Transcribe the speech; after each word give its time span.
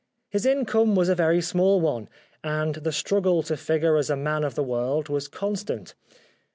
His 0.29 0.47
income 0.47 0.95
was 0.95 1.09
a 1.09 1.13
very 1.13 1.41
small 1.41 1.79
one, 1.79 2.09
and 2.43 2.73
the 2.73 2.91
struggle 2.91 3.43
to 3.43 3.55
figure 3.55 3.97
as 3.97 4.09
a 4.09 4.15
man 4.17 4.43
of 4.43 4.55
the 4.55 4.63
world 4.63 5.09
was 5.09 5.27
constant. 5.27 5.93